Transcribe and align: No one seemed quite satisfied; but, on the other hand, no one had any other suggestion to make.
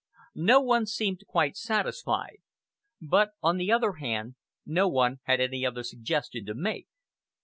No 0.33 0.59
one 0.61 0.87
seemed 0.87 1.27
quite 1.27 1.55
satisfied; 1.55 2.39
but, 2.99 3.33
on 3.43 3.57
the 3.57 3.71
other 3.71 3.93
hand, 4.01 4.33
no 4.65 4.87
one 4.87 5.19
had 5.25 5.39
any 5.39 5.63
other 5.63 5.83
suggestion 5.83 6.43
to 6.47 6.55
make. 6.55 6.87